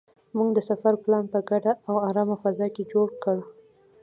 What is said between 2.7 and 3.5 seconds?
کې جوړ کړ.